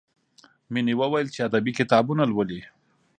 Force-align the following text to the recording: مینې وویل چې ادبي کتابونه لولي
مینې 0.73 0.93
وویل 1.01 1.27
چې 1.33 1.39
ادبي 1.47 1.71
کتابونه 1.79 2.23
لولي 2.31 2.61